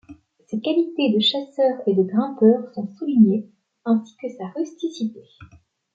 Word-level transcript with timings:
Ses 0.47 0.59
qualités 0.61 1.13
de 1.15 1.19
chasseur 1.19 1.75
et 1.85 1.93
de 1.93 2.01
grimpeur 2.01 2.73
sont 2.73 2.87
soulignées, 2.97 3.51
ainsi 3.85 4.15
que 4.19 4.29
sa 4.35 4.47
rusticité. 4.47 5.21